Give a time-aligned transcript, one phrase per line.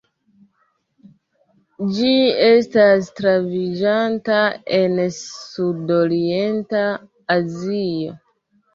[1.97, 2.13] Ĝi
[2.47, 4.41] estas troviĝanta
[4.81, 6.85] en Sudorienta
[7.41, 8.23] Azio.